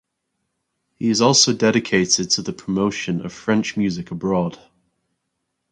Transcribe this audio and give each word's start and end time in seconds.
He 0.95 1.11
is 1.11 1.21
also 1.21 1.53
dedicated 1.53 2.31
to 2.31 2.41
the 2.41 2.53
promotion 2.53 3.23
of 3.23 3.31
French 3.31 3.77
music 3.77 4.09
abroad. 4.09 4.57